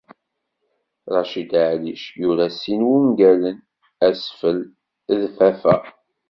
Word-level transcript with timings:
Racid 1.13 1.51
Ɛellic 1.67 2.03
yura 2.19 2.47
sin 2.59 2.81
n 2.83 2.87
wungalen: 2.89 3.57
"Asfel", 4.07 4.59
d 5.19 5.21
"Faffa". 5.35 5.75